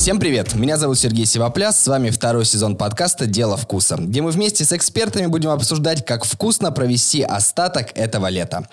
[0.00, 0.54] Всем привет!
[0.54, 4.72] Меня зовут Сергей Сивопляс, с вами второй сезон подкаста «Дело вкуса», где мы вместе с
[4.72, 8.66] экспертами будем обсуждать, как вкусно провести остаток этого лета.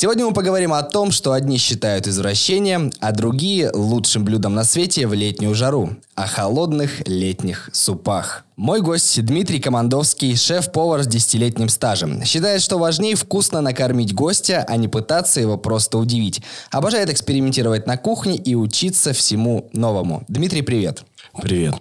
[0.00, 5.08] Сегодня мы поговорим о том, что одни считают извращением, а другие лучшим блюдом на свете
[5.08, 5.96] в летнюю жару.
[6.14, 8.44] О холодных летних супах.
[8.54, 12.24] Мой гость Дмитрий Командовский, шеф-повар с десятилетним стажем.
[12.24, 16.42] Считает, что важнее вкусно накормить гостя, а не пытаться его просто удивить.
[16.70, 20.22] Обожает экспериментировать на кухне и учиться всему новому.
[20.28, 21.02] Дмитрий, привет.
[21.42, 21.74] Привет.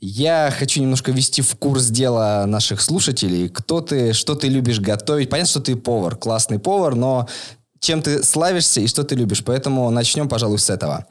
[0.00, 3.48] Я хочу немножко ввести в курс дела наших слушателей.
[3.48, 5.28] Кто ты, что ты любишь готовить?
[5.28, 7.26] Понятно, что ты повар, классный повар, но
[7.84, 9.44] чем ты славишься и что ты любишь?
[9.44, 11.06] Поэтому начнем, пожалуй, с этого.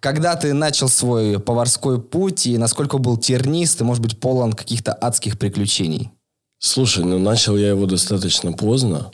[0.00, 4.92] Когда ты начал свой поварской путь и насколько был тернист и, может быть, полон каких-то
[4.92, 6.10] адских приключений?
[6.58, 9.10] Слушай, ну начал я его достаточно поздно.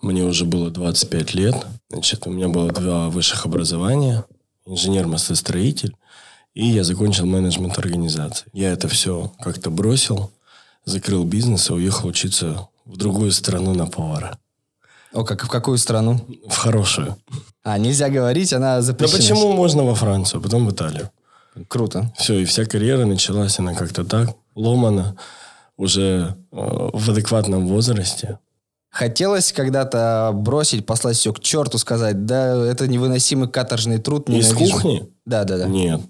[0.00, 1.66] Мне уже было 25 лет.
[1.90, 4.24] Значит, у меня было два высших образования.
[4.66, 5.94] Инженер-мостостроитель
[6.54, 8.46] и я закончил менеджмент организации.
[8.52, 10.30] Я это все как-то бросил,
[10.84, 14.38] закрыл бизнес и уехал учиться в другую страну на повара.
[15.14, 16.20] О, как в какую страну?
[16.48, 17.16] В хорошую.
[17.62, 19.18] А, нельзя говорить, она запрещена.
[19.18, 21.10] Да почему можно во Францию, потом в Италию?
[21.68, 22.12] Круто.
[22.18, 25.16] Все, и вся карьера началась, она как-то так, ломана,
[25.76, 28.38] уже э, в адекватном возрасте.
[28.90, 34.28] Хотелось когда-то бросить, послать все к черту, сказать, да, это невыносимый каторжный труд.
[34.28, 35.08] Из кухни?
[35.24, 35.66] Да, да, да.
[35.66, 36.00] Нет,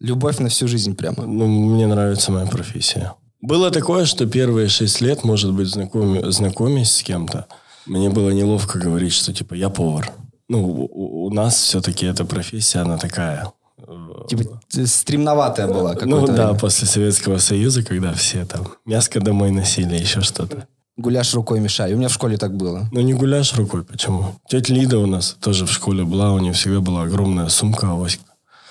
[0.00, 1.24] Любовь на всю жизнь прямо.
[1.24, 3.14] Ну, мне нравится моя профессия.
[3.40, 7.46] Было такое, что первые шесть лет, может быть, знакоми, знакомясь с кем-то,
[7.86, 10.10] мне было неловко говорить, что типа я повар.
[10.48, 13.52] Ну, у, у нас все-таки эта профессия, она такая.
[13.78, 16.58] Э, типа стремноватая была Ну да, время.
[16.58, 20.66] после Советского Союза, когда все там мяско домой носили, еще что-то.
[20.96, 21.92] Гуляш рукой мешай.
[21.92, 22.88] У меня в школе так было.
[22.92, 24.36] Ну, не гуляш рукой, почему?
[24.48, 28.22] Тетя Лида у нас тоже в школе была, у нее всегда была огромная сумка авоська.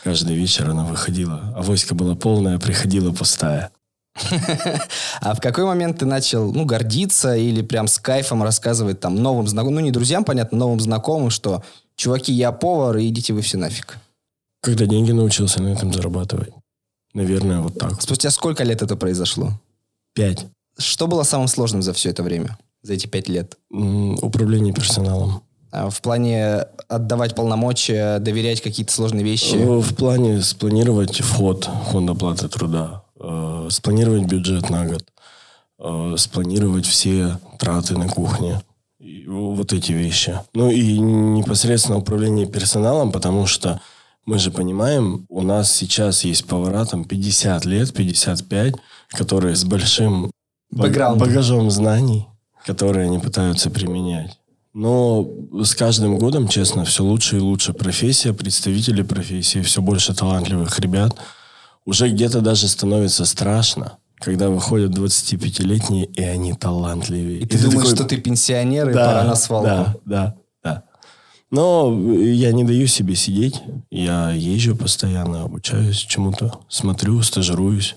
[0.04, 1.54] Каждый вечер она выходила.
[1.56, 3.72] Авоська была полная, приходила пустая.
[5.22, 9.48] А в какой момент ты начал, ну, гордиться или прям с кайфом рассказывать там новым
[9.48, 11.64] знакомым, ну, не друзьям, понятно, новым знакомым, что,
[11.96, 13.98] чуваки, я повар, и идите вы все нафиг?
[14.62, 16.54] Когда деньги научился на этом зарабатывать.
[17.14, 18.02] Наверное, вот так.
[18.02, 19.60] Спустя сколько лет это произошло?
[20.14, 20.46] Пять.
[20.78, 23.58] Что было самым сложным за все это время, за эти пять лет?
[23.70, 25.44] Управление персоналом.
[25.72, 29.56] А в плане отдавать полномочия, доверять какие-то сложные вещи?
[29.56, 35.06] Э, в плане спланировать вход фонда оплаты труда, э, спланировать бюджет на год,
[35.80, 38.62] э, спланировать все траты на кухне.
[39.28, 40.40] Вот эти вещи.
[40.54, 43.82] Ну и непосредственно управление персоналом, потому что
[44.26, 48.76] мы же понимаем, у нас сейчас есть повара там 50 лет, 55,
[49.10, 50.32] которые с большим
[50.72, 52.28] багажом знаний,
[52.66, 54.38] которые они пытаются применять.
[54.74, 55.28] Но
[55.62, 61.16] с каждым годом, честно, все лучше и лучше профессия, представители профессии, все больше талантливых ребят.
[61.86, 67.40] Уже где-то даже становится страшно, когда выходят 25-летние, и они талантливее.
[67.40, 67.96] И, и ты, ты думаешь, такой...
[67.96, 69.68] что ты пенсионер, и да, пора на свалку.
[69.68, 70.84] Да, да, да.
[71.52, 73.62] Но я не даю себе сидеть.
[73.92, 77.96] Я езжу постоянно, обучаюсь чему-то, смотрю, стажируюсь.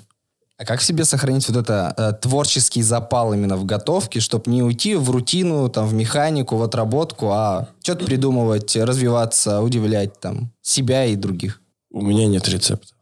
[0.59, 4.63] А как в себе сохранить вот это э, творческий запал именно в готовке, чтобы не
[4.63, 11.05] уйти в рутину, там, в механику, в отработку, а что-то придумывать, развиваться, удивлять там себя
[11.05, 11.61] и других?
[11.91, 12.96] У меня нет рецепта.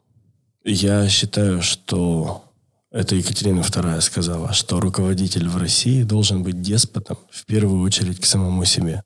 [0.65, 2.43] Я считаю, что
[2.91, 8.25] это Екатерина II сказала, что руководитель в России должен быть деспотом в первую очередь к
[8.25, 9.03] самому себе.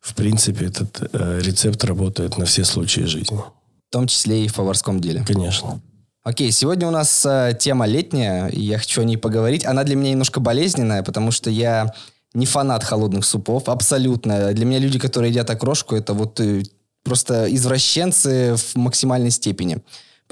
[0.00, 3.38] В принципе, этот э, рецепт работает на все случаи жизни.
[3.38, 5.24] В том числе и в поварском деле.
[5.26, 5.80] Конечно.
[6.22, 9.64] Окей, сегодня у нас э, тема летняя, и я хочу о ней поговорить.
[9.64, 11.92] Она для меня немножко болезненная, потому что я
[12.34, 14.52] не фанат холодных супов, абсолютно.
[14.52, 16.62] Для меня люди, которые едят окрошку, это вот э,
[17.02, 19.82] просто извращенцы в максимальной степени.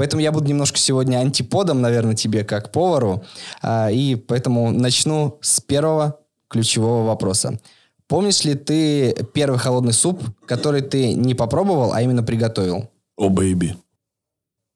[0.03, 3.23] Поэтому я буду немножко сегодня антиподом, наверное, тебе как повару.
[3.63, 6.19] А, и поэтому начну с первого
[6.49, 7.61] ключевого вопроса.
[8.09, 12.91] Помнишь ли ты первый холодный суп, который ты не попробовал, а именно приготовил?
[13.16, 13.77] О, oh, бэйби.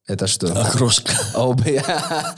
[0.06, 0.46] Это что?
[0.62, 1.10] Окрошка.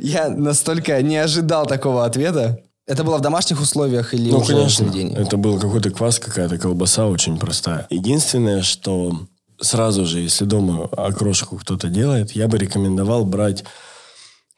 [0.00, 2.58] Я настолько не ожидал такого ответа.
[2.86, 4.86] Это было в домашних условиях или ну, уже конечно.
[4.86, 7.86] в Это был какой-то квас, какая-то колбаса очень простая.
[7.90, 9.26] Единственное, что
[9.60, 13.64] сразу же, если дома окрошку кто-то делает, я бы рекомендовал брать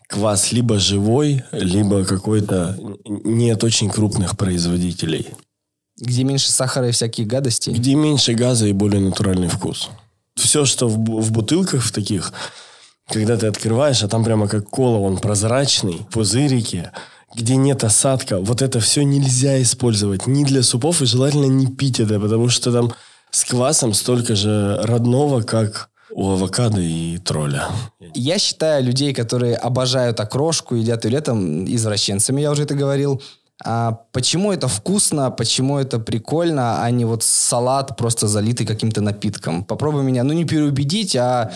[0.08, 5.28] квас либо живой, либо какой-то не от очень крупных производителей.
[5.98, 7.72] Где меньше сахара и всяких гадостей?
[7.72, 9.90] Где меньше газа и более натуральный вкус
[10.36, 12.32] все, что в, в бутылках в таких,
[13.08, 16.90] когда ты открываешь, а там прямо как кола, он прозрачный, пузырики,
[17.34, 22.00] где нет осадка, вот это все нельзя использовать ни для супов, и желательно не пить
[22.00, 22.92] это, потому что там
[23.36, 27.66] с квасом столько же родного, как у авокадо и тролля.
[28.14, 33.20] Я считаю людей, которые обожают окрошку, едят ее летом, извращенцами, я уже это говорил.
[33.62, 39.64] А почему это вкусно, почему это прикольно, а не вот салат просто залитый каким-то напитком?
[39.64, 41.52] Попробуй меня, ну не переубедить, а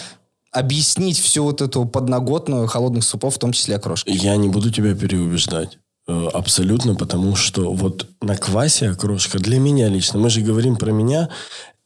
[0.53, 4.11] объяснить всю вот эту подноготную холодных супов, в том числе окрошки.
[4.11, 5.79] Я не буду тебя переубеждать.
[6.11, 10.91] Э, абсолютно, потому что вот на квасе окрошка для меня лично, мы же говорим про
[10.91, 11.29] меня,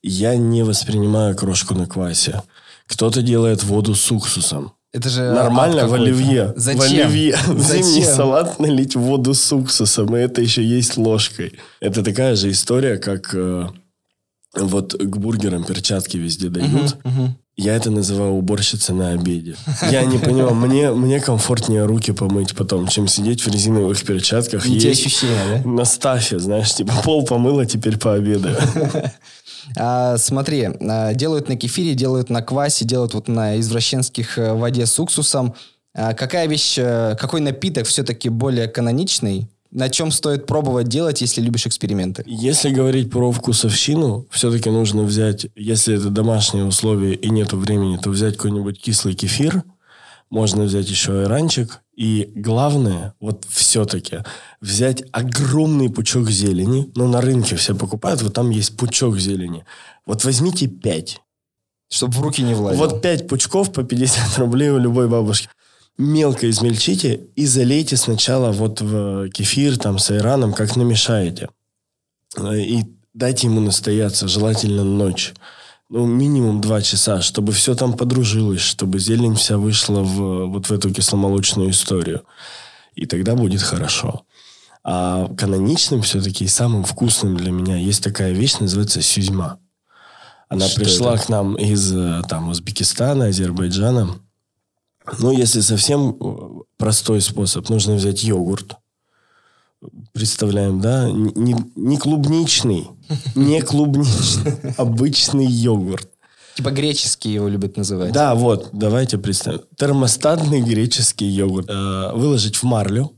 [0.05, 2.43] я не воспринимаю окрошку на квасе.
[2.87, 4.73] Кто-то делает воду с уксусом.
[4.93, 6.53] Это же Нормально в оливье.
[6.57, 6.81] Зачем?
[6.81, 7.37] В оливье.
[7.47, 7.83] Зачем?
[7.83, 11.55] зимний салат налить воду с уксусом, и это еще есть ложкой.
[11.81, 13.67] Это такая же история, как э,
[14.55, 16.97] вот к бургерам перчатки везде дают.
[17.57, 19.57] Я это называю уборщица на обеде.
[19.91, 24.67] Я не понимаю, мне, мне комфортнее руки помыть потом, чем сидеть в резиновых перчатках.
[24.67, 25.71] Не те ощущения, да?
[25.71, 28.57] На стафе, знаешь, типа пол помыла, теперь пообедаю.
[29.77, 34.87] А, смотри, а, делают на кефире, делают на квасе, делают вот на извращенских э, воде
[34.87, 35.55] с уксусом.
[35.95, 39.49] А какая вещь, э, какой напиток все-таки более каноничный?
[39.71, 42.23] На чем стоит пробовать делать, если любишь эксперименты?
[42.27, 48.11] Если говорить про вкусовщину, все-таки нужно взять, если это домашние условия и нету времени, то
[48.11, 49.65] взять какой-нибудь кислый кефир,
[50.35, 51.81] можно взять еще айранчик.
[51.95, 54.25] И главное, вот все-таки
[54.61, 56.91] взять огромный пучок зелени.
[56.97, 59.65] Ну, на рынке все покупают, вот там есть пучок зелени.
[60.05, 61.21] Вот возьмите пять.
[61.89, 62.89] Чтобы в руки не влазило.
[62.89, 65.49] Вот пять пучков по 50 рублей у любой бабушки.
[65.97, 71.49] Мелко измельчите и залейте сначала вот в кефир там с айраном, как намешаете.
[72.37, 72.83] И
[73.13, 75.33] дайте ему настояться, желательно ночь.
[75.91, 80.73] Ну, минимум два часа, чтобы все там подружилось, чтобы зелень вся вышла в, вот в
[80.73, 82.23] эту кисломолочную историю.
[82.95, 84.25] И тогда будет хорошо.
[84.83, 89.59] А каноничным все-таки и самым вкусным для меня есть такая вещь, называется сюзьма.
[90.49, 91.25] Она Что пришла это?
[91.25, 94.19] к нам из э, там, Узбекистана, Азербайджана.
[95.19, 98.77] Ну, если совсем э, простой способ, нужно взять йогурт.
[100.13, 101.11] Представляем, да?
[101.11, 102.89] Не, не клубничный,
[103.35, 106.09] не клубничный, обычный йогурт.
[106.57, 108.13] Типа греческий его любят называть.
[108.13, 109.63] Да, вот, давайте представим.
[109.77, 111.69] Термостатный греческий йогурт.
[111.69, 113.13] Э, Выложить в марлю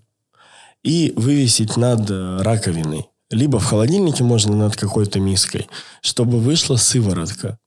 [0.83, 3.07] и вывесить над э, раковиной.
[3.31, 5.69] Либо в холодильнике можно над какой-то миской,
[6.01, 7.59] чтобы вышла сыворотка.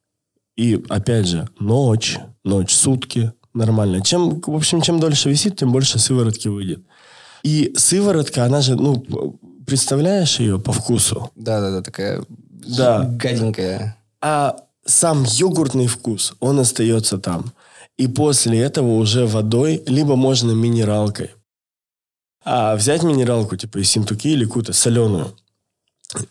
[0.55, 4.01] И, опять же, ночь, ночь, сутки, нормально.
[4.01, 6.79] Чем, в общем, чем дольше висит, тем больше сыворотки выйдет.
[7.43, 9.03] И сыворотка, она же, ну,
[9.65, 11.31] представляешь ее по вкусу?
[11.35, 13.03] Да-да-да, такая Да.
[13.03, 13.95] гаденькая.
[14.21, 14.55] а
[14.85, 17.51] сам йогуртный вкус, он остается там.
[17.97, 21.31] И после этого уже водой, либо можно минералкой.
[22.43, 25.35] А взять минералку, типа из синтуки или какую-то соленую,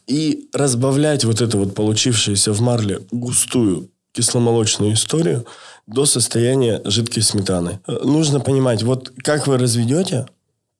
[0.08, 5.46] и разбавлять вот эту вот получившуюся в марле густую кисломолочную историю
[5.86, 7.78] до состояния жидкой сметаны.
[7.86, 10.26] Э, Нужно понимать, вот как вы разведете,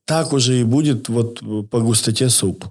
[0.08, 1.40] так уже и будет вот
[1.70, 2.64] по густоте суп.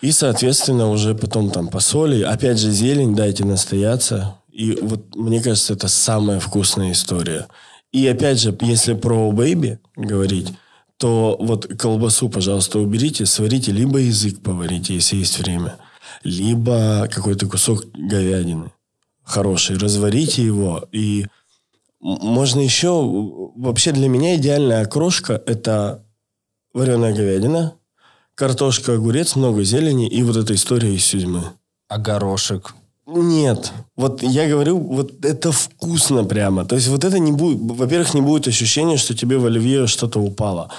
[0.00, 2.22] И, соответственно, уже потом там по соли.
[2.22, 4.38] Опять же, зелень дайте настояться.
[4.50, 7.46] И вот мне кажется, это самая вкусная история.
[7.92, 10.48] И опять же, если про бэйби говорить,
[10.96, 15.76] то вот колбасу, пожалуйста, уберите, сварите, либо язык поварите, если есть время,
[16.24, 18.72] либо какой-то кусок говядины
[19.28, 20.88] хороший, разварите его.
[20.90, 21.26] И
[22.00, 22.88] можно еще...
[23.56, 26.04] Вообще для меня идеальная окрошка– это
[26.78, 27.74] вареная говядина,
[28.34, 31.42] картошка, огурец, много зелени и вот эта история из сюзьмы.
[31.88, 32.74] А горошек?
[33.06, 33.72] Нет.
[33.96, 36.64] Вот я говорю, вот это вкусно прямо.
[36.64, 37.58] То есть вот это не будет...
[37.78, 40.70] Во-первых, не будет ощущения, что тебе в оливье что-то упало.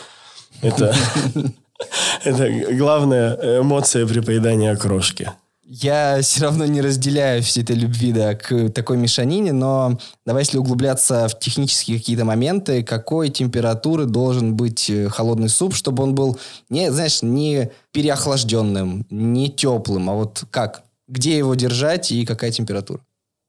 [0.62, 0.96] Это...
[2.26, 5.32] Это главная эмоция при поедании окрошки.
[5.72, 10.58] Я все равно не разделяю всей этой любви да, к такой мешанине, но давай, если
[10.58, 16.40] углубляться в технические какие-то моменты, какой температуры должен быть э, холодный суп, чтобы он был,
[16.70, 20.84] не, знаешь, не переохлажденным, не теплым, а вот как?
[21.08, 23.02] Где его держать и какая температура?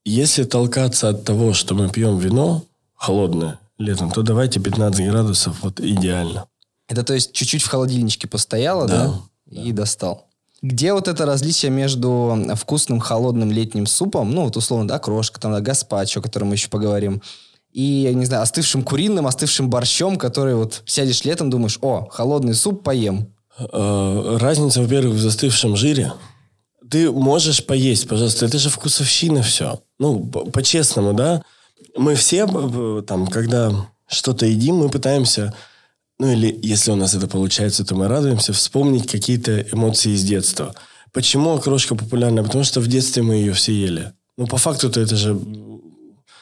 [0.04, 5.80] Если толкаться от того, что мы пьем вино холодное летом, то давайте 15 градусов, вот
[5.80, 6.46] идеально.
[6.88, 9.14] Это то есть чуть-чуть в холодильничке постояло, да?
[9.46, 10.29] Да, И достал.
[10.62, 15.52] Где вот это различие между вкусным холодным летним супом, ну вот условно, да, крошка, там,
[15.52, 17.22] да, гаспачо, о котором мы еще поговорим,
[17.72, 22.54] и, я не знаю, остывшим куриным, остывшим борщом, который вот сядешь летом, думаешь, о, холодный
[22.54, 23.32] суп поем.
[23.58, 26.12] Э, Разница, во-первых, в застывшем жире.
[26.90, 28.46] Ты можешь поесть, пожалуйста.
[28.46, 29.80] Это же вкусовщина все.
[30.00, 31.42] Ну, по-честному, да?
[31.96, 32.46] Мы все,
[33.06, 33.72] там, когда
[34.08, 35.54] что-то едим, мы пытаемся,
[36.20, 40.74] ну или если у нас это получается, то мы радуемся, вспомнить какие-то эмоции из детства.
[41.12, 42.42] Почему окрошка популярна?
[42.42, 44.12] Потому что в детстве мы ее все ели.
[44.36, 45.40] Ну, по факту-то это же...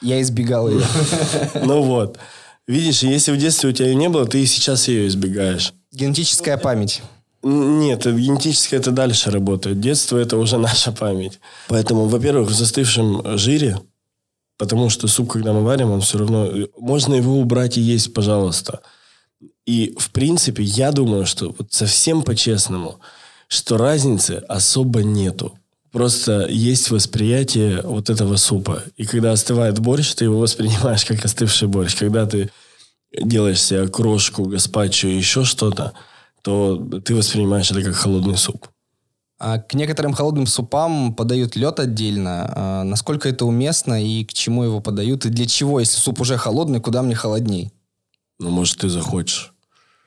[0.02, 0.82] Я избегал ее.
[1.64, 2.18] Ну вот.
[2.66, 5.72] Видишь, если в детстве у тебя ее не было, ты и сейчас ее избегаешь.
[5.92, 7.00] Генетическая память.
[7.44, 9.80] Нет, это генетически это дальше работает.
[9.80, 11.38] Детство это уже наша память.
[11.68, 13.78] Поэтому, во-первых, в застывшем жире,
[14.58, 16.50] потому что суп, когда мы варим, он все равно...
[16.76, 18.80] Можно его убрать и есть, пожалуйста.
[19.68, 23.00] И, в принципе, я думаю, что вот совсем по-честному,
[23.48, 25.58] что разницы особо нету.
[25.92, 28.82] Просто есть восприятие вот этого супа.
[28.96, 31.96] И когда остывает борщ, ты его воспринимаешь как остывший борщ.
[31.96, 32.50] Когда ты
[33.12, 35.92] делаешь себе крошку, гаспачо и еще что-то,
[36.40, 38.68] то ты воспринимаешь это как холодный суп.
[39.38, 42.52] А к некоторым холодным супам подают лед отдельно.
[42.56, 45.26] А насколько это уместно и к чему его подают?
[45.26, 47.70] И для чего, если суп уже холодный, куда мне холодней?
[48.38, 49.52] Ну, может, ты захочешь.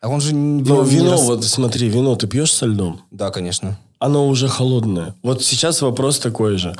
[0.02, 0.34] А он же...
[0.34, 3.02] не вино, рас- вот смотри, вино ты пьешь со льдом?
[3.12, 3.78] Да, конечно.
[4.00, 5.14] Оно уже холодное.
[5.22, 6.76] Вот сейчас вопрос такой же.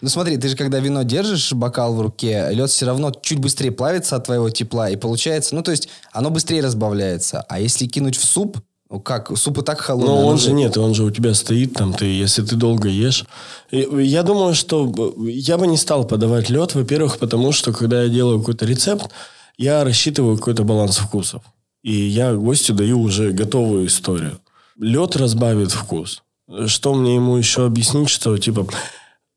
[0.00, 3.70] Ну смотри, ты же когда вино держишь, бокал в руке, лед все равно чуть быстрее
[3.72, 7.44] плавится от твоего тепла, и получается, ну то есть оно быстрее разбавляется.
[7.48, 8.58] А если кинуть в суп,
[8.90, 10.14] ну как, суп и так холодный.
[10.14, 13.24] Но он же нет, он же у тебя стоит там, ты, если ты долго ешь.
[13.70, 14.92] И Я думаю, что
[15.26, 19.10] я бы не стал подавать лед, во-первых, потому что когда я делаю какой-то рецепт,
[19.58, 21.42] я рассчитываю какой-то баланс вкусов.
[21.86, 24.40] И я гостю даю уже готовую историю.
[24.76, 26.24] Лед разбавит вкус.
[26.66, 28.66] Что мне ему еще объяснить, что типа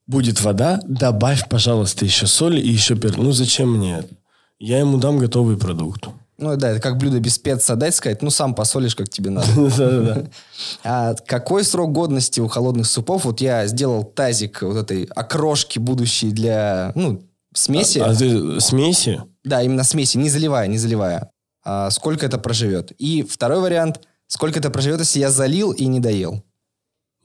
[0.07, 3.17] будет вода, добавь, пожалуйста, еще соль и еще перец.
[3.17, 4.15] Ну зачем мне это?
[4.57, 6.07] Я ему дам готовый продукт.
[6.39, 10.27] Ну да, это как блюдо без спеца дать, сказать, ну сам посолишь, как тебе надо.
[10.83, 13.25] А какой срок годности у холодных супов?
[13.25, 17.21] Вот я сделал тазик вот этой окрошки будущей для, ну,
[17.53, 17.99] смеси.
[17.99, 19.21] А ты смеси?
[19.43, 21.29] Да, именно смеси, не заливая, не заливая.
[21.71, 22.93] А сколько это проживет?
[22.97, 26.43] И второй вариант, сколько это проживет, если я залил и не доел?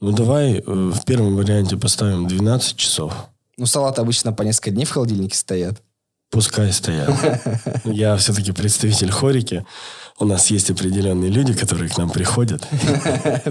[0.01, 3.11] Ну, давай э, в первом варианте поставим 12 часов.
[3.57, 5.81] Ну, салаты обычно по несколько дней в холодильнике стоят.
[6.29, 7.09] Пускай стоят.
[7.85, 9.65] Я все-таки представитель хорики.
[10.19, 12.67] У нас есть определенные люди, которые к нам приходят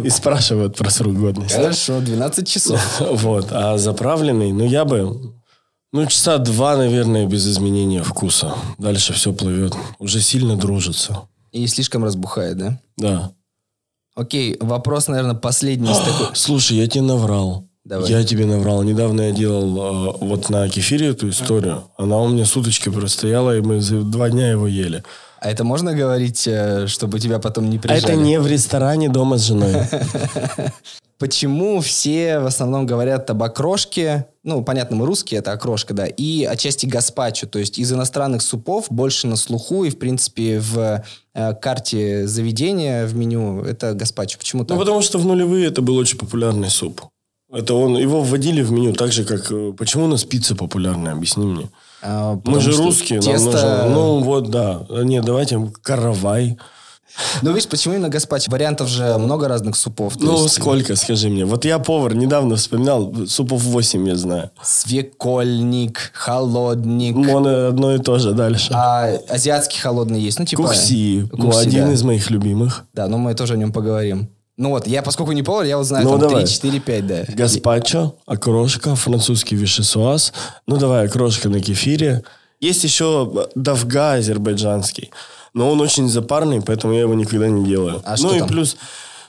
[0.00, 1.56] и спрашивают про срок годности.
[1.56, 3.00] Хорошо, 12 часов.
[3.00, 3.48] Вот.
[3.50, 5.34] А заправленный, ну, я бы...
[5.94, 8.52] Ну, часа два, наверное, без изменения вкуса.
[8.78, 9.74] Дальше все плывет.
[10.00, 11.20] Уже сильно дружится.
[11.52, 12.80] И слишком разбухает, да?
[12.96, 13.30] Да.
[14.16, 16.26] Окей, вопрос, наверное, последний из такой.
[16.34, 17.68] Слушай, я тебе наврал.
[17.84, 18.10] Давай.
[18.10, 18.82] Я тебе наврал.
[18.82, 21.84] Недавно я делал э, вот на кефире эту историю.
[21.96, 25.04] Она у меня суточки простояла, и мы за два дня его ели.
[25.38, 28.02] А это можно говорить, э, чтобы тебя потом не А прижали?
[28.02, 29.74] это не в ресторане дома с женой.
[31.20, 34.26] Почему все в основном говорят об окрошке?
[34.44, 36.06] Ну, понятно, мы русские, это окрошка, да.
[36.06, 37.46] И отчасти гаспачо.
[37.46, 41.02] То есть из иностранных супов больше на слуху и, в принципе, в
[41.34, 44.38] э, карте заведения, в меню, это гаспачо.
[44.38, 44.78] Почему Ну, так?
[44.78, 47.00] потому что в нулевые это был очень популярный суп.
[47.50, 49.50] Это он, его вводили в меню так же, как...
[49.50, 51.12] э, Почему у нас пицца популярная?
[51.12, 51.68] Объясни мне.
[52.02, 53.88] А, Мы же русские, нам тесто- нужно...
[53.88, 54.84] Ну, вот, да.
[54.90, 56.58] Нет, давайте каравай.
[57.42, 58.50] Ну, видишь, почему именно гаспачо?
[58.50, 60.14] Вариантов же много разных супов.
[60.18, 61.44] Ну, есть сколько, скажи мне.
[61.44, 64.50] Вот я повар, недавно вспоминал, супов 8 я знаю.
[64.62, 67.14] Свекольник, холодник.
[67.16, 68.70] Вон одно и то же дальше.
[68.72, 70.38] А азиатский холодный есть?
[70.38, 70.64] Ну, типа...
[70.64, 71.28] Кукси.
[71.32, 71.92] Ну, Кукси, один да.
[71.92, 72.84] из моих любимых.
[72.92, 74.28] Да, но мы тоже о нем поговорим.
[74.56, 76.44] Ну вот, я, поскольку не повар, я вот знаю Ну, там давай.
[76.44, 77.24] 3, 4, 5, да.
[77.28, 80.32] Гаспачо, окрошка, французский вишесуаз.
[80.66, 82.22] Ну, давай, окрошка на кефире.
[82.60, 85.10] Есть еще давга азербайджанский.
[85.54, 88.02] Но он очень запарный, поэтому я его никогда не делаю.
[88.04, 88.48] А ну и там?
[88.48, 88.76] плюс...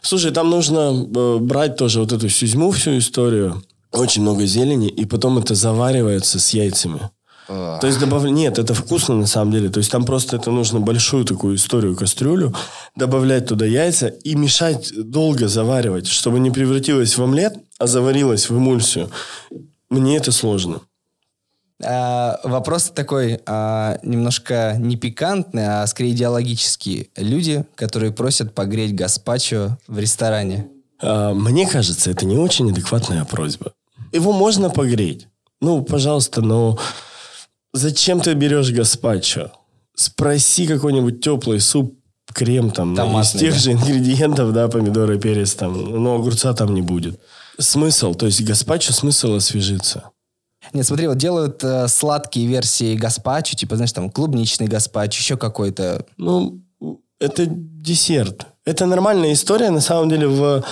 [0.02, 3.64] Слушай, там нужно э, брать тоже вот эту сюзьму, всю историю.
[3.92, 7.10] Очень много зелени, и потом это заваривается с яйцами.
[7.48, 7.78] А.
[7.80, 8.24] То есть добав...
[8.24, 9.70] Нет, это вкусно на самом деле.
[9.70, 12.54] То есть там просто это нужно большую такую историю, кастрюлю,
[12.96, 18.58] добавлять туда яйца и мешать долго заваривать, чтобы не превратилось в омлет, а заварилось в
[18.58, 19.10] эмульсию.
[19.90, 20.82] Мне это сложно.
[21.84, 27.10] А, вопрос такой, а, немножко не пикантный, а скорее идеологический.
[27.18, 30.68] Люди, которые просят погреть гаспачо в ресторане.
[31.02, 33.74] А, Мне кажется, это не очень адекватная просьба.
[34.12, 35.28] Его можно погреть.
[35.62, 36.80] Ну, пожалуйста, но
[37.74, 39.52] зачем ты берешь гаспачо?
[39.96, 41.98] Спроси какой-нибудь теплый суп,
[42.34, 43.60] крем там, из Томатный, тех да.
[43.60, 47.20] же ингредиентов, да, помидоры, перец там, но огурца там не будет.
[47.58, 50.10] Смысл, то есть гаспачо смысл освежиться.
[50.76, 56.06] Нет, смотри, вот делают э, сладкие версии гаспачо, типа, знаешь, там клубничный гаспачо, еще какой-то.
[56.18, 56.62] Ну,
[57.18, 58.48] это десерт.
[58.66, 59.70] Это нормальная история.
[59.70, 60.64] На самом деле в,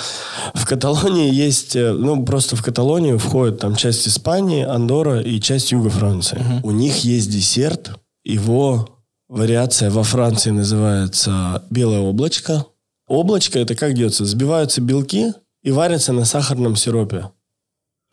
[0.54, 1.78] в Каталонии есть...
[1.78, 6.44] э, Ну, просто в Каталонию входит там часть Испании, Андора и часть Юга Франции.
[6.64, 7.92] У них есть десерт.
[8.26, 12.66] Его вариация во Франции называется белое облачко.
[13.08, 14.26] Облачко это как делается?
[14.26, 15.32] Сбиваются белки
[15.62, 17.30] и варятся на сахарном сиропе.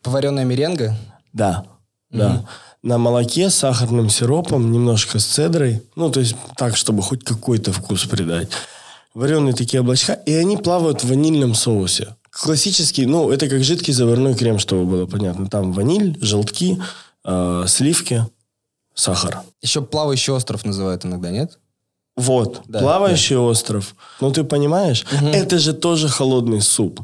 [0.03, 0.95] Поваренная меренга.
[1.33, 1.65] Да.
[2.11, 2.45] Да.
[2.83, 5.83] На молоке с сахарным сиропом, немножко с цедрой.
[5.95, 8.49] Ну, то есть так, чтобы хоть какой-то вкус придать.
[9.13, 10.13] Вареные такие облачка.
[10.13, 12.15] И они плавают в ванильном соусе.
[12.31, 15.47] Классический, ну, это как жидкий заварной крем, чтобы было понятно.
[15.47, 16.81] Там ваниль, желтки,
[17.25, 18.25] э, сливки,
[18.95, 19.41] сахар.
[19.61, 21.59] Еще плавающий остров называют иногда, нет?
[22.15, 23.95] Вот, Да, плавающий остров.
[24.19, 27.01] Ну, ты понимаешь, это же тоже холодный суп.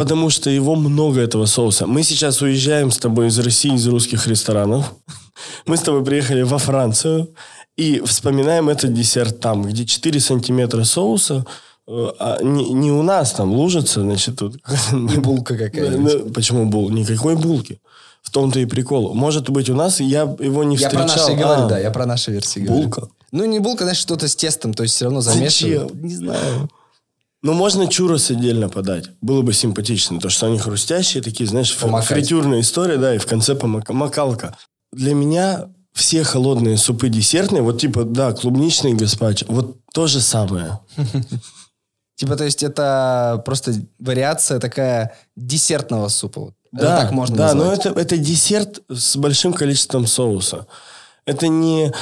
[0.00, 1.86] Потому что его много, этого соуса.
[1.86, 4.94] Мы сейчас уезжаем с тобой из России, из русских ресторанов.
[5.66, 7.34] Мы с тобой приехали во Францию
[7.76, 11.44] и вспоминаем этот десерт там, где 4 сантиметра соуса,
[11.86, 14.56] э, а не, не у нас там лужится, значит, тут...
[14.92, 16.24] Не булка какая-нибудь.
[16.24, 16.88] Ну, Почему бул?
[16.88, 17.78] Никакой булки.
[18.22, 19.12] В том-то и прикол.
[19.12, 21.28] Может быть, у нас я его не Я про встречал.
[21.28, 22.84] наши говорю, А, да, я про наши версии говорю.
[22.84, 23.08] Булка?
[23.32, 25.90] Ну, не булка, знаешь, что-то с тестом, то есть все равно замешивают.
[25.90, 26.06] Зачем?
[26.06, 26.70] Не знаю.
[27.42, 29.10] Ну, можно чурос отдельно подать.
[29.22, 30.20] Было бы симпатично.
[30.20, 32.08] То, что они хрустящие, такие, знаешь, Помакать.
[32.08, 34.56] фритюрная история, да, и в конце помака- макалка.
[34.92, 40.80] Для меня все холодные супы десертные, вот типа, да, клубничный гаспачо, вот то же самое.
[42.16, 46.52] Типа, то есть это просто вариация такая десертного супа.
[46.70, 50.66] Да, так можно да, но это, это десерт с большим количеством соуса.
[51.24, 51.92] Это не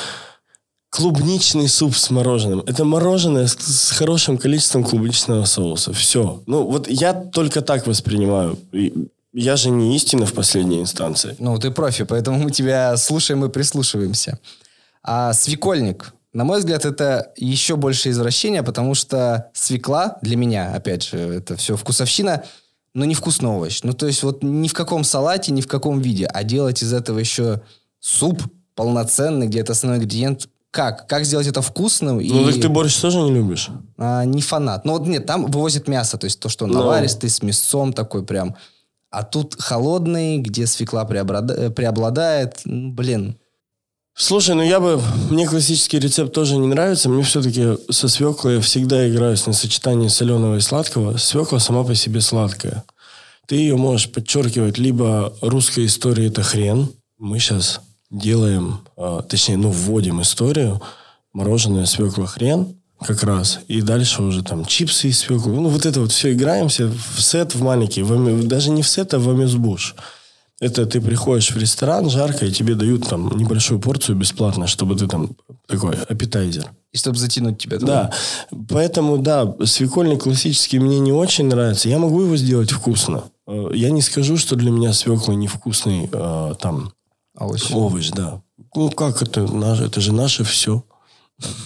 [0.91, 2.61] клубничный суп с мороженым.
[2.67, 5.93] Это мороженое с, с хорошим количеством клубничного соуса.
[5.93, 6.43] Все.
[6.47, 8.59] Ну, вот я только так воспринимаю.
[9.33, 11.37] Я же не истина в последней инстанции.
[11.39, 14.39] Ну, ты профи, поэтому мы тебя слушаем и прислушиваемся.
[15.03, 21.05] А свекольник, на мой взгляд, это еще больше извращение, потому что свекла для меня, опять
[21.05, 22.45] же, это все вкусовщина,
[22.95, 23.81] но невкусный овощ.
[23.83, 26.27] Ну, то есть вот ни в каком салате, ни в каком виде.
[26.27, 27.61] А делать из этого еще
[28.01, 28.43] суп
[28.75, 31.07] полноценный, где это основной ингредиент, как?
[31.07, 32.21] Как сделать это вкусным?
[32.21, 32.31] и...
[32.31, 33.71] Ну, так ты борщ тоже не любишь?
[33.97, 34.85] А, не фанат.
[34.85, 36.75] Ну вот нет, там вывозят мясо, то есть то, что Ну.
[36.75, 38.57] наваристый, с мясцом такой прям.
[39.11, 42.61] А тут холодный, где свекла э, преобладает.
[42.67, 43.39] Ну, блин.
[44.15, 45.01] Слушай, ну я бы...
[45.31, 47.09] Мне классический рецепт тоже не нравится.
[47.09, 51.17] Мне все-таки со свеклой я всегда играюсь на сочетании соленого и сладкого.
[51.17, 52.85] Свекла сама по себе сладкая.
[53.47, 56.91] Ты ее можешь подчеркивать либо русской историей это хрен.
[57.17, 60.81] Мы сейчас делаем, э, точнее, ну, вводим историю.
[61.33, 63.61] Мороженое свекла хрен как раз.
[63.69, 65.53] И дальше уже там чипсы из свеклы.
[65.55, 68.03] Ну, вот это вот все играемся в сет, в маленький.
[68.03, 69.95] в даже не в сет, а в амюсбуш.
[70.61, 75.07] Это ты приходишь в ресторан, жарко, и тебе дают там небольшую порцию бесплатно, чтобы ты
[75.07, 75.37] там
[75.69, 76.73] такой аппетайзер.
[76.93, 78.11] И чтобы затянуть тебя туда.
[78.51, 81.89] Да, поэтому, да, свекольник классический мне не очень нравится.
[81.89, 83.25] Я могу его сделать вкусно.
[83.47, 86.93] Э, Я не скажу, что для меня свекла невкусный э, там
[87.39, 87.73] Овощи.
[87.73, 88.43] овощ, да.
[88.75, 89.43] Ну, как это?
[89.85, 90.85] Это же наше все.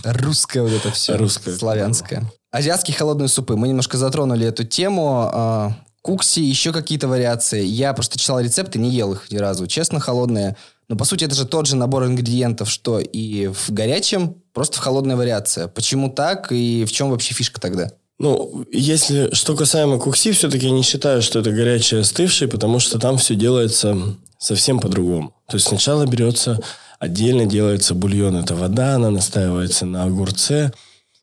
[0.05, 1.17] Русское вот это все.
[1.17, 1.57] Русское.
[1.57, 2.31] Славянское.
[2.51, 3.57] Азиатские холодные супы.
[3.57, 5.31] Мы немножко затронули эту тему.
[5.33, 7.65] А, Кукси, еще какие-то вариации.
[7.65, 9.67] Я просто читал рецепты, не ел их ни разу.
[9.67, 10.57] Честно, холодные.
[10.89, 14.81] Но, по сути, это же тот же набор ингредиентов, что и в горячем, просто в
[14.81, 15.69] холодная вариация.
[15.69, 17.91] Почему так и в чем вообще фишка тогда?
[18.19, 22.99] Ну, если что касаемо кукси, все-таки я не считаю, что это горячий остывший, потому что
[22.99, 23.97] там все делается
[24.43, 25.33] совсем по-другому.
[25.49, 26.59] То есть сначала берется,
[26.99, 30.73] отдельно делается бульон, это вода, она настаивается на огурце,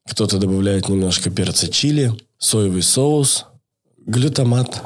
[0.08, 3.46] кто-то добавляет немножко перца чили, соевый соус,
[3.98, 4.82] глютамат.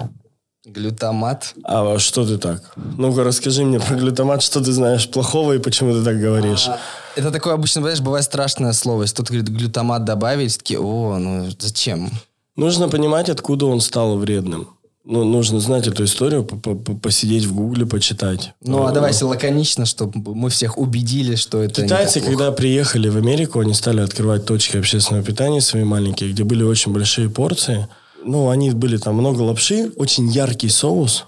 [0.65, 1.53] Глютамат.
[1.63, 2.73] А что ты так?
[2.75, 6.67] Ну-ка, расскажи мне про глютамат, что ты знаешь плохого и почему ты так говоришь.
[7.15, 9.03] Это такое обычно, знаешь, бывает страшное слово.
[9.03, 12.09] Если кто-то говорит глютамат добавить, такие, о, ну зачем?
[12.55, 14.69] Нужно понимать, откуда он стал вредным.
[15.05, 18.53] Ну, нужно знать эту историю, по- по- по- посидеть в гугле, почитать.
[18.61, 23.17] Ну, а Э, давайте лаконично, чтобы мы всех убедили, что это Китайцы, когда приехали в
[23.17, 27.87] Америку, они стали открывать точки общественного питания свои маленькие, где были очень большие порции.
[28.23, 31.25] Ну, они были там много лапши, очень яркий соус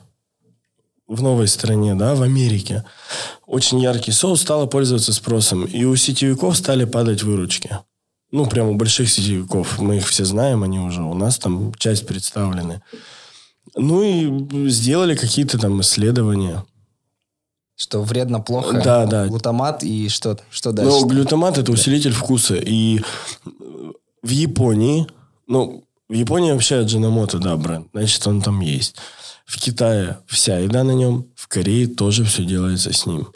[1.08, 2.86] в новой стране, да, в Америке.
[3.46, 5.66] Очень яркий соус стало пользоваться спросом.
[5.66, 7.78] И у сетевиков стали падать выручки.
[8.32, 9.80] Ну, прямо у больших сетевиков.
[9.80, 12.82] Мы их все знаем, они уже у нас там часть представлены.
[13.76, 16.64] Ну и сделали какие-то там исследования.
[17.78, 18.82] Что вредно, плохо.
[18.82, 19.28] Да, да.
[19.28, 20.92] Глутамат и что, что дальше?
[20.92, 22.56] Ну, глютамат это усилитель вкуса.
[22.56, 23.02] И
[24.24, 25.08] в Японии,
[25.46, 28.96] ну, в Японии вообще Джинамото, да, бренд, значит, он там есть.
[29.46, 33.28] В Китае вся еда на нем, в Корее тоже все делается с ним.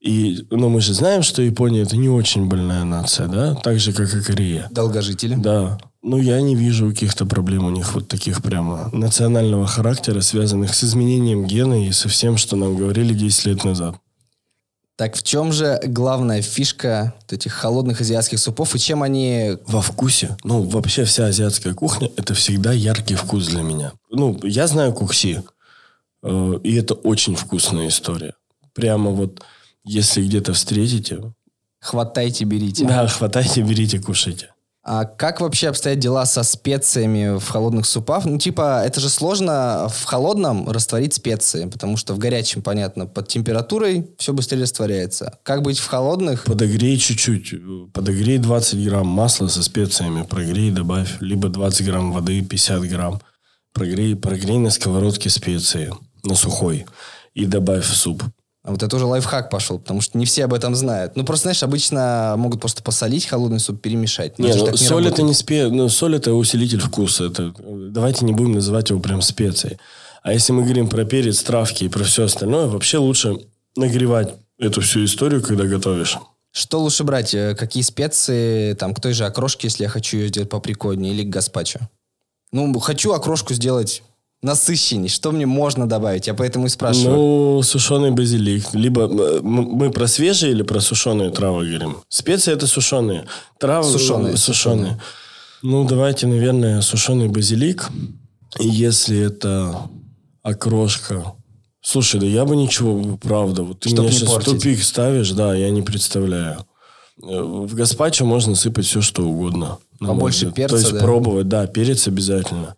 [0.00, 3.92] И, ну, мы же знаем, что Япония это не очень больная нация, да, так же,
[3.92, 4.68] как и Корея.
[4.70, 5.34] Долгожители.
[5.34, 5.78] Да.
[6.02, 10.82] Ну, я не вижу каких-то проблем у них вот таких прямо национального характера, связанных с
[10.82, 13.96] изменением гена и со всем, что нам говорили 10 лет назад.
[14.96, 19.58] Так в чем же главная фишка вот этих холодных азиатских супов и чем они...
[19.66, 20.36] Во вкусе.
[20.44, 23.92] Ну, вообще вся азиатская кухня– это всегда яркий вкус для меня.
[24.10, 25.42] Ну, я знаю кукси,
[26.22, 28.34] э, и это очень вкусная история.
[28.74, 29.42] Прямо вот,
[29.84, 31.32] если где-то встретите,
[31.80, 32.86] Хватайте, берите.
[32.86, 34.50] да, хватайте, берите, кушайте.
[34.84, 38.24] А как вообще обстоят дела со специями в холодных супах?
[38.24, 43.28] Ну, типа, это же сложно в холодном растворить специи, потому что в горячем, понятно, под
[43.28, 45.38] температурой все быстрее растворяется.
[45.44, 46.44] Как быть в холодных?
[46.44, 47.54] Подогрей чуть-чуть.
[47.92, 50.22] Подогрей 20 грамм масла со специями.
[50.22, 51.16] Прогрей, добавь.
[51.20, 53.20] Либо 20 грамм воды, 50 грамм.
[53.72, 55.94] Прогрей, прогрей на сковородке специи.
[56.24, 56.86] На сухой.
[57.34, 58.24] И добавь в суп.
[58.64, 61.16] А вот это уже лайфхак пошел, потому что не все об этом знают.
[61.16, 64.38] Ну, просто, знаешь, обычно могут просто посолить холодный суп, перемешать.
[64.38, 65.68] Но Не, ну, не соль это не спе...
[65.68, 67.24] ну, соль это усилитель вкуса.
[67.24, 67.52] Это...
[67.58, 69.78] Давайте не будем называть его прям специей.
[70.22, 73.36] А если мы говорим про перец, травки и про все остальное, вообще лучше
[73.74, 76.18] нагревать эту всю историю, когда готовишь.
[76.52, 77.34] Что лучше брать?
[77.34, 81.24] Э, Какие специи, там, к той же окрошке, если я хочу ее сделать поприкольнее, или
[81.24, 81.80] к гаспачо?
[82.52, 84.02] Ну, хочу окрошку сделать
[84.42, 85.08] насыщенней.
[85.08, 86.26] Что мне можно добавить?
[86.26, 87.16] Я поэтому и спрашиваю.
[87.16, 88.74] Ну, сушеный базилик.
[88.74, 91.96] Либо э, мы про свежие или про сушеные травы говорим?
[92.08, 93.26] Специи это сушеные.
[93.58, 94.36] Травы Сушеные, сушеные.
[94.36, 95.00] сушеные.
[95.62, 97.88] Ну, давайте, наверное, сушеный базилик.
[98.60, 99.76] И если это
[100.42, 101.34] окрошка...
[101.84, 103.62] Слушай, да я бы ничего, правда.
[103.64, 104.52] Вот ты Чтоб меня сейчас в портить.
[104.54, 106.64] тупик ставишь, да, я не представляю.
[107.22, 109.78] Э, В гаспачо можно сыпать все, что угодно.
[109.98, 110.54] Побольше взгляд.
[110.54, 111.00] перца, То есть да?
[111.00, 112.76] пробовать, да, перец обязательно.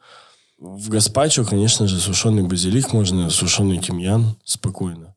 [0.58, 5.14] В гаспачо, конечно же, сушеный базилик можно, сушеный тимьян спокойно.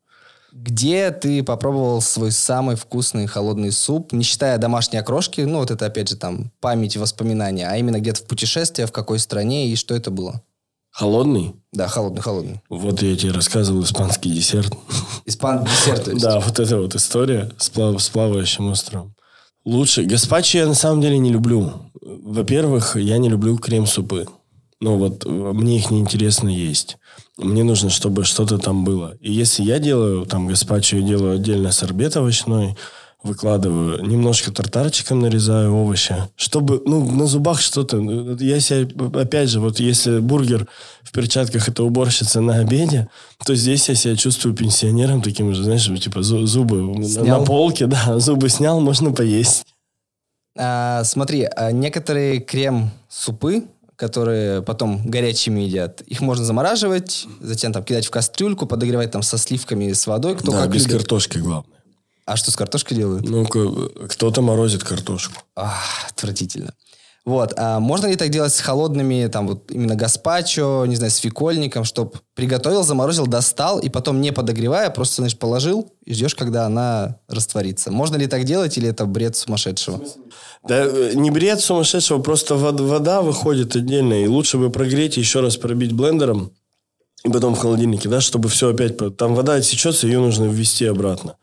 [0.52, 5.86] Где ты попробовал свой самый вкусный холодный суп, не считая домашней окрошки, ну вот это
[5.86, 9.76] опять же там память и воспоминания, а именно где-то в путешествии, в какой стране и
[9.76, 10.42] что это было?
[10.90, 11.54] Холодный?
[11.72, 12.60] Да, холодный-холодный.
[12.70, 14.74] Вот я тебе рассказывал испанский десерт.
[15.26, 16.24] Испан десерт, то есть.
[16.24, 19.14] Да, вот эта вот история с, плав- с плавающим островом.
[19.64, 20.04] Лучше.
[20.06, 21.92] Гаспачо я на самом деле не люблю.
[22.02, 24.28] Во-первых, я не люблю крем-супы.
[24.80, 26.98] Ну вот э, мне их неинтересно есть.
[27.38, 29.16] Мне нужно, чтобы что-то там было.
[29.22, 32.76] И если я делаю там гаспачо, я делаю отдельно сорбет овощной,
[33.24, 37.98] выкладываю, немножко тартарчиком нарезаю овощи, чтобы, ну, на зубах что-то...
[38.40, 38.88] Я себя,
[39.20, 40.68] опять же, вот если бургер
[41.02, 43.08] в перчатках это уборщица на обеде,
[43.46, 47.40] то здесь я себя чувствую пенсионером таким же, знаешь, типа зу- зубы на- Снял?
[47.40, 49.66] на полке, да, зубы снял, можно поесть.
[50.56, 53.64] А, смотри, а некоторые крем-супы,
[53.98, 59.38] которые потом горячими едят, их можно замораживать, затем там кидать в кастрюльку, подогревать там со
[59.38, 61.00] сливками, с водой, кто да, как без любит.
[61.00, 61.78] картошки главное.
[62.26, 63.28] А что с картошкой делают?
[63.28, 65.42] Ну, кто-то морозит картошку.
[65.56, 66.74] Ах, отвратительно.
[67.28, 71.18] Вот, а можно ли так делать с холодными, там, вот именно гаспачо, не знаю, с
[71.18, 76.66] фикольником, чтобы приготовил, заморозил, достал, и потом не подогревая, просто, знаешь, положил и ждешь, когда
[76.66, 77.92] она растворится.
[77.92, 80.00] Можно ли так делать, или это бред сумасшедшего?
[80.66, 84.14] Да э, не бред сумасшедшего, просто вод- вода выходит отдельно.
[84.14, 86.54] И лучше бы прогреть и еще раз пробить блендером.
[87.26, 88.96] И потом в холодильнике, да, чтобы все опять...
[89.18, 91.36] Там вода отсечется, ее нужно ввести обратно.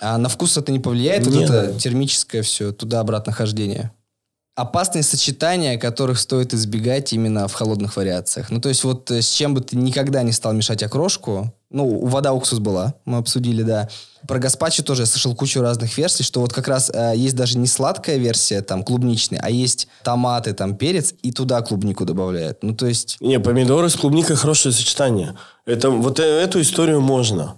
[0.00, 1.26] А на вкус это не повлияет?
[1.26, 1.50] Вот Нет.
[1.50, 3.90] это термическое все, туда-обратно хождение?
[4.54, 8.50] Опасные сочетания, которых стоит избегать именно в холодных вариациях.
[8.50, 12.06] Ну, то есть вот э, с чем бы ты никогда не стал мешать окрошку, ну,
[12.06, 13.88] вода уксус была, мы обсудили, да.
[14.28, 17.56] Про гаспачо тоже я слышал кучу разных версий, что вот как раз э, есть даже
[17.56, 22.62] не сладкая версия, там, клубничная, а есть томаты, там, перец, и туда клубнику добавляют.
[22.62, 23.16] Ну, то есть...
[23.20, 25.34] Не, помидоры с клубникой хорошее сочетание.
[25.64, 27.56] Это, вот э- эту историю можно.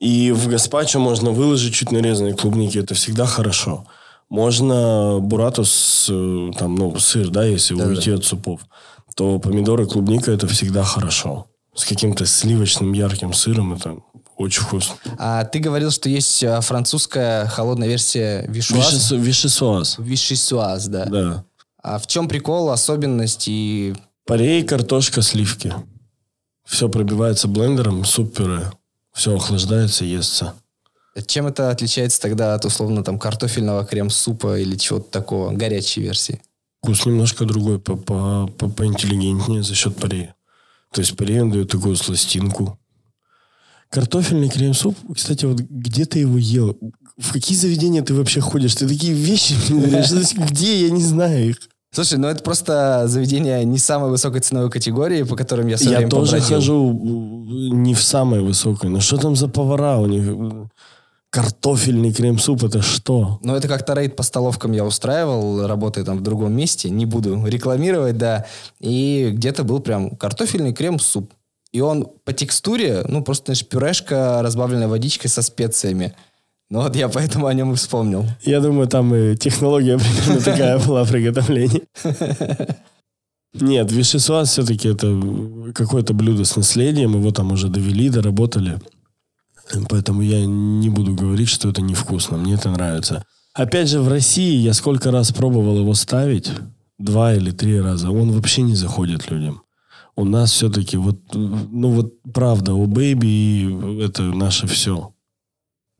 [0.00, 2.78] И в гаспачо можно выложить чуть нарезанной клубники.
[2.78, 3.86] Это всегда хорошо.
[4.28, 7.90] Можно бурату с, э, там, ну, сыр, да, если Да-да.
[7.90, 8.60] уйти от супов,
[9.14, 11.46] то помидоры, клубника это всегда хорошо.
[11.74, 13.96] С каким-то сливочным ярким сыром это
[14.36, 14.94] очень вкусно.
[15.18, 18.92] А ты говорил, что есть э, французская холодная версия вишуаз.
[18.92, 19.94] Вишесу- Вишесуаз.
[19.98, 21.04] Вишисуаз, да.
[21.06, 21.44] Да.
[21.82, 23.94] А в чем прикол, особенность и...
[24.26, 25.72] Парей, картошка, сливки.
[26.64, 28.72] Все пробивается блендером, суп-пюре.
[29.14, 30.54] Все охлаждается, естся.
[31.26, 36.40] Чем это отличается тогда от, условно, там, картофельного крем-супа или чего-то такого, горячей версии?
[36.82, 40.34] Вкус немножко другой, по- по- по- поинтеллигентнее за счет парея.
[40.92, 42.78] То есть парей он дает такую сластинку.
[43.90, 46.76] Картофельный крем-суп, кстати, вот где ты его ел?
[47.16, 48.74] В какие заведения ты вообще ходишь?
[48.74, 49.54] Ты такие вещи
[50.50, 51.56] где, я не знаю их.
[51.92, 56.08] Слушай, ну это просто заведение не самой высокой ценовой категории, по которым я все Я
[56.08, 56.56] тоже побродил.
[56.56, 58.90] хожу э, не в самой высокой.
[58.90, 60.68] Но что там за повара у них?
[61.36, 63.38] Картофельный крем-суп, это что?
[63.42, 67.44] Ну, это как-то рейд по столовкам я устраивал, работая там в другом месте, не буду
[67.44, 68.46] рекламировать, да.
[68.80, 71.30] И где-то был прям картофельный крем-суп.
[71.72, 76.14] И он по текстуре, ну, просто, знаешь, пюрешка, разбавленная водичкой со специями.
[76.70, 78.24] Ну, вот я поэтому о нем и вспомнил.
[78.42, 81.82] Я думаю, там и технология примерно такая была приготовления.
[83.52, 85.20] Нет, вишесуаз все-таки это
[85.74, 87.12] какое-то блюдо с наследием.
[87.12, 88.80] Его там уже довели, доработали.
[89.88, 92.36] Поэтому я не буду говорить, что это невкусно.
[92.36, 93.24] Мне это нравится.
[93.52, 96.50] Опять же, в России я сколько раз пробовал его ставить,
[96.98, 99.62] два или три раза, он вообще не заходит людям.
[100.14, 105.14] У нас все-таки вот, ну вот правда, у Бэйби это наше все.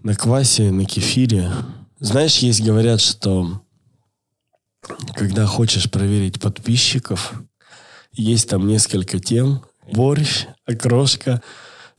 [0.02, 1.50] На квасе, на кефире.
[1.98, 3.62] Знаешь, есть говорят, что
[5.14, 7.34] когда хочешь проверить подписчиков,
[8.12, 9.62] есть там несколько тем.
[9.92, 11.42] Борщ, окрошка,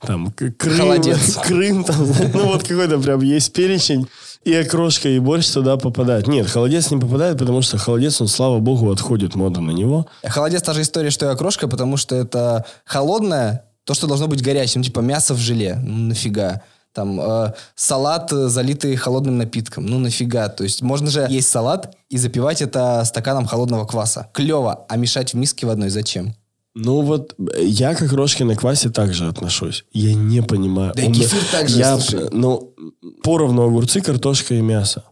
[0.05, 1.35] там Крым, Холодец.
[1.43, 4.07] Крым, там, ну вот какой-то прям есть перечень.
[4.43, 6.27] И окрошка, и борщ туда попадает.
[6.27, 10.07] Нет, холодец не попадает, потому что холодец, он, слава богу, отходит мода на него.
[10.23, 14.41] Холодец та же история, что и окрошка, потому что это холодное, то, что должно быть
[14.41, 15.75] горячим, типа мясо в желе.
[15.83, 16.61] Ну, нафига.
[16.93, 19.85] Там э, салат, э, залитый холодным напитком.
[19.85, 20.49] Ну, нафига.
[20.49, 24.29] То есть можно же есть салат и запивать это стаканом холодного кваса.
[24.33, 24.85] Клево.
[24.87, 26.33] А мешать в миске в одной зачем?
[26.79, 29.83] Ну вот я к окрошке на квасе также отношусь.
[29.93, 30.93] Я не понимаю.
[30.95, 32.29] Да и меня- кефир также, я, слушай.
[32.31, 32.75] Ну,
[33.23, 35.03] поровну огурцы, картошка и мясо.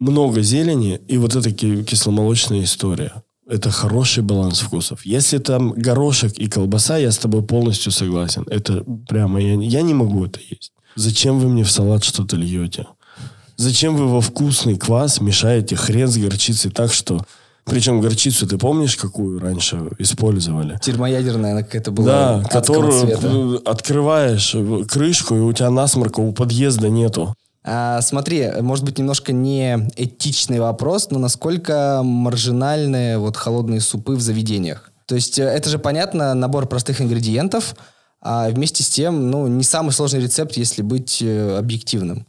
[0.00, 3.22] Много зелени и вот эта ки- кисломолочная история.
[3.48, 5.06] Это хороший баланс вкусов.
[5.06, 8.44] Если там горошек и колбаса, я с тобой полностью согласен.
[8.50, 10.72] Это прямо я, я не могу это есть.
[10.96, 12.86] Зачем вы мне в салат что-то льете?
[13.56, 17.24] Зачем вы во вкусный квас мешаете хрен с горчицей так, что...
[17.70, 20.78] Причем горчицу ты помнишь, какую раньше использовали?
[20.82, 23.70] Термоядерная она какая-то была Да, которую цвета.
[23.70, 24.56] открываешь
[24.88, 27.34] крышку, и у тебя насморка у подъезда нету.
[27.62, 34.20] А, смотри, может быть, немножко не этичный вопрос, но насколько маржинальны вот холодные супы в
[34.20, 34.90] заведениях?
[35.06, 37.76] То есть э, это же, понятно, набор простых ингредиентов,
[38.22, 42.26] а вместе с тем, ну, не самый сложный рецепт, если быть э, объективным.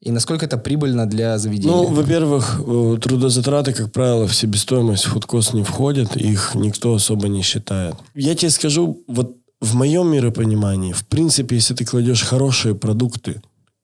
[0.00, 1.74] И насколько это прибыльно для заведения?
[1.74, 7.42] Ну, во-первых, э, трудозатраты, как правило, в себестоимость фудкост не входят, их никто особо не
[7.42, 7.96] считает.
[8.14, 13.42] Я тебе скажу, вот в моем миропонимании, в принципе, если ты кладешь хорошие продукты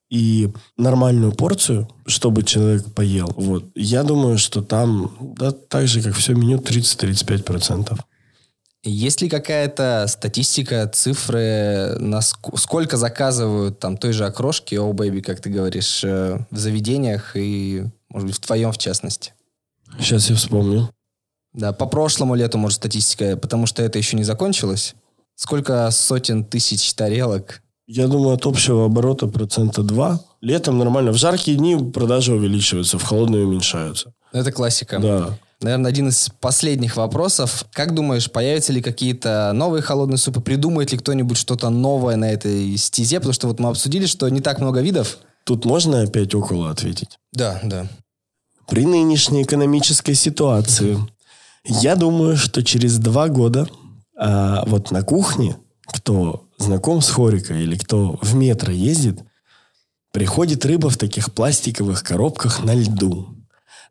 [0.09, 6.15] и нормальную порцию, чтобы человек поел, вот, я думаю, что там, да, так же, как
[6.15, 7.99] все меню, 30-35%.
[8.87, 15.21] Есть ли какая-то статистика, цифры, на ск- сколько заказывают там той же окрошки, о бэйби,
[15.21, 19.33] как ты говоришь, э, в заведениях и, может быть, в твоем в частности?
[19.99, 20.91] Сейчас я вспомню.
[21.55, 24.95] Да, по прошлому лету, может, статистика, потому что это еще не закончилось.
[25.35, 27.63] Сколько сотен тысяч тарелок?
[27.87, 30.21] Я думаю, от общего оборота процента 2.
[30.41, 31.13] Летом нормально.
[31.13, 34.13] В жаркие дни продажи увеличиваются, в холодные уменьшаются.
[34.33, 34.99] Это классика.
[34.99, 35.39] Да.
[35.65, 37.65] Наверное, один из последних вопросов.
[37.73, 40.43] Как думаешь, появятся ли какие-то новые холодные супы?
[40.43, 43.17] Придумает ли кто-нибудь что-то новое на этой стезе?
[43.17, 45.17] Потому что вот мы обсудили, что не так много видов.
[45.45, 47.19] Тут можно опять около ответить?
[47.33, 47.87] Да, да.
[48.69, 50.99] При нынешней экономической ситуации,
[51.65, 53.67] я думаю, что через два года
[54.19, 59.21] а, вот на кухне, кто знаком с хорикой или кто в метро ездит,
[60.13, 63.35] приходит рыба в таких пластиковых коробках на льду.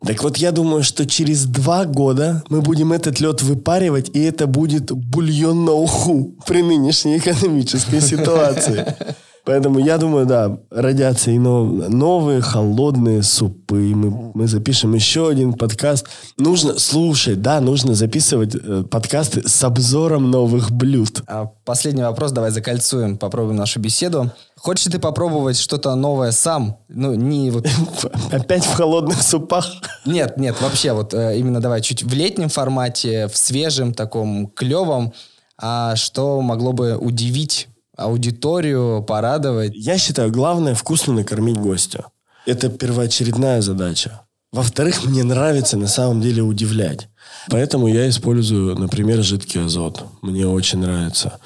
[0.05, 4.47] Так вот, я думаю, что через два года мы будем этот лед выпаривать, и это
[4.47, 8.95] будет бульон на уху при нынешней экономической ситуации.
[9.45, 13.89] Поэтому я думаю, да, родятся и нов- новые холодные супы.
[13.89, 16.07] И Мы, мы запишем еще один подкаст.
[16.37, 21.23] Нужно слушать, да, нужно записывать э, подкасты с обзором новых блюд.
[21.27, 24.31] А последний вопрос, давай закольцуем, попробуем нашу беседу.
[24.55, 26.77] Хочешь ты попробовать что-то новое сам?
[26.87, 27.67] Ну, не вот...
[28.31, 29.65] Опять в холодных супах.
[30.05, 35.13] Нет, нет, вообще вот э, именно давай чуть в летнем формате, в свежем таком клевом,
[35.57, 39.73] а что могло бы удивить аудиторию, порадовать?
[39.75, 42.05] Я считаю, главное вкусно накормить гостя.
[42.45, 44.21] Это первоочередная задача.
[44.51, 47.09] Во-вторых, мне нравится на самом деле удивлять.
[47.49, 50.05] Поэтому я использую, например, жидкий азот.
[50.21, 51.39] Мне очень нравится.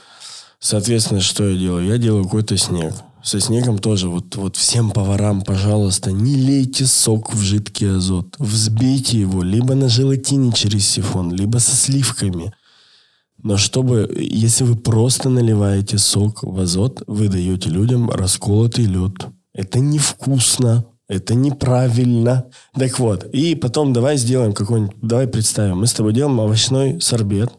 [0.59, 1.85] Соответственно, что я делаю?
[1.85, 2.93] Я делаю какой-то снег.
[3.23, 8.35] Со снегом тоже вот, вот всем поварам, пожалуйста, не лейте сок в жидкий азот.
[8.39, 12.53] Взбейте его либо на желатине через сифон, либо со сливками.
[13.43, 19.13] Но чтобы, если вы просто наливаете сок в азот, вы даете людям расколотый лед.
[19.53, 22.45] Это невкусно, это неправильно.
[22.73, 27.51] Так вот, и потом давай сделаем какой-нибудь, давай представим, мы с тобой делаем овощной сорбет,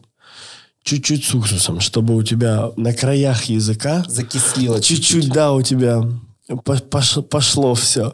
[0.83, 6.03] чуть-чуть с уксусом, чтобы у тебя на краях языка Закислило чуть-чуть, да, у тебя
[6.63, 8.13] по- пош- пошло все.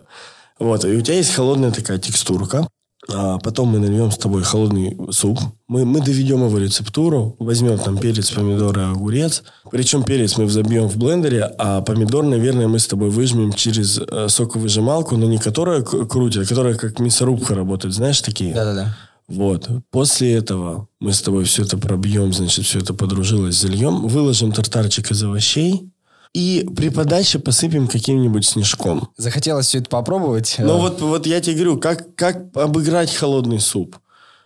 [0.59, 2.67] Вот, и у тебя есть холодная такая текстурка.
[3.11, 5.39] А потом мы нальем с тобой холодный суп.
[5.67, 7.35] Мы, мы доведем его рецептуру.
[7.39, 9.43] Возьмем там перец, помидоры, огурец.
[9.71, 14.27] Причем перец мы взобьем в блендере, а помидор, наверное, мы с тобой выжмем через э,
[14.27, 17.93] соковыжималку, но не которая крутит, а которая как мясорубка работает.
[17.93, 18.53] Знаешь такие?
[18.53, 18.95] Да-да-да.
[19.27, 19.69] Вот.
[19.91, 25.11] После этого мы с тобой все это пробьем, значит, все это подружилось, зальем, выложим тартарчик
[25.11, 25.89] из овощей
[26.35, 29.07] И при подаче посыпем каким-нибудь снежком.
[29.15, 30.57] Захотелось все это попробовать.
[30.59, 33.95] Ну вот, вот я тебе говорю, как, как обыграть холодный суп?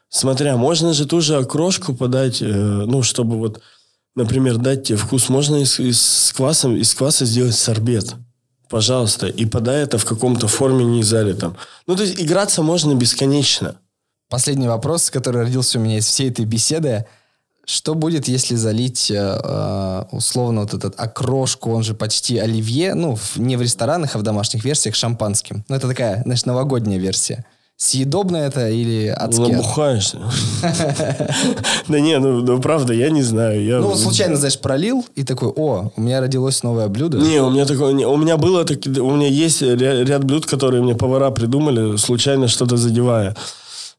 [0.07, 3.61] Смотря, можно же ту же окрошку подать, э, ну, чтобы вот,
[4.15, 5.29] например, дать тебе вкус.
[5.29, 8.13] Можно из, из, с квасом, из кваса сделать сорбет.
[8.69, 9.25] Пожалуйста.
[9.25, 11.57] И подай это в каком-то форме не залитом.
[11.87, 13.77] Ну, то есть играться можно бесконечно.
[14.29, 17.07] Последний вопрос, который родился у меня из всей этой беседы.
[17.69, 23.15] Что будет, если залить э, э, условно вот этот окрошку, он же почти оливье, ну,
[23.15, 25.63] в, не в ресторанах, а в домашних версиях шампанским?
[25.69, 27.45] Ну, это такая, знаешь, новогодняя версия.
[27.77, 29.51] Съедобно это или адски?
[29.51, 30.17] Набухаешься.
[31.87, 33.81] Да не, ну, ну правда, я не знаю.
[33.81, 37.19] Ну, случайно, знаешь, пролил и такой, о, у меня родилось новое блюдо.
[37.19, 41.29] Не, у меня такое, у меня было, у меня есть ряд блюд, которые мне повара
[41.29, 43.35] придумали, случайно что-то задевая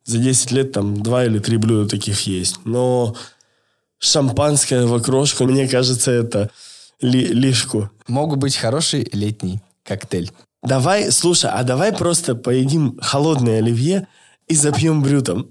[0.04, 2.56] за 10 лет там два или три блюда таких есть.
[2.64, 3.14] Но
[4.00, 6.50] шампанское в окрошку, мне кажется, это
[7.00, 7.90] ли, лишку.
[8.08, 10.32] Могут быть хороший летний коктейль.
[10.62, 14.08] Давай, слушай, а давай просто поедим холодное оливье
[14.48, 15.50] и запьем брютом.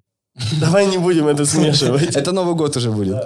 [0.59, 2.15] Давай не будем это смешивать.
[2.15, 3.17] Это Новый год уже будет.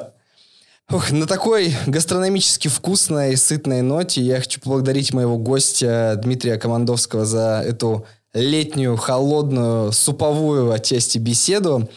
[0.92, 7.26] Ух, на такой гастрономически вкусной и сытной ноте я хочу поблагодарить моего гостя Дмитрия Командовского
[7.26, 11.90] за эту летнюю, холодную, суповую отчасти беседу.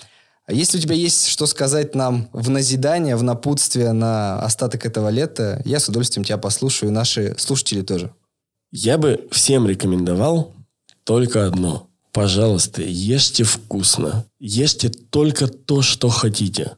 [0.49, 5.61] Если у тебя есть что сказать нам в назидание, в напутствие на остаток этого лета,
[5.65, 8.13] я с удовольствием тебя послушаю, и наши слушатели тоже.
[8.71, 10.55] Я бы всем рекомендовал
[11.05, 11.89] только одно.
[12.13, 14.25] Пожалуйста, ешьте вкусно.
[14.39, 16.77] Ешьте только то, что хотите.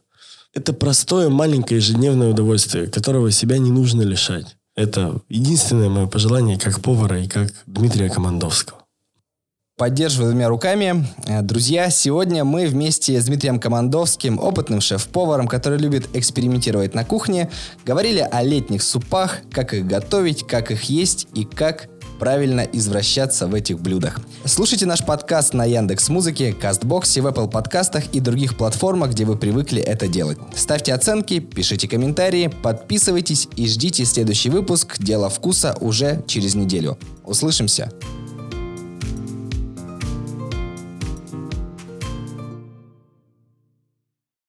[0.53, 4.57] Это простое, маленькое ежедневное удовольствие, которого себя не нужно лишать.
[4.75, 8.79] Это единственное мое пожелание как повара и как Дмитрия Командовского.
[9.79, 11.07] Поддерживаю двумя руками.
[11.25, 17.49] Э, друзья, сегодня мы вместе с Дмитрием Командовским, опытным шеф-поваром, который любит экспериментировать на кухне,
[17.85, 21.87] говорили о летних супах, как их готовить, как их есть и как
[22.19, 24.19] правильно извращаться в этих блюдах.
[24.43, 29.37] Слушайте наш подкаст на Яндекс Музыке, Кастбоксе, в Apple подкастах и других платформах, где вы
[29.37, 30.37] привыкли это делать.
[30.53, 36.97] Ставьте оценки, пишите комментарии, подписывайтесь и ждите следующий выпуск «Дело вкуса» уже через неделю.
[37.23, 37.93] Услышимся!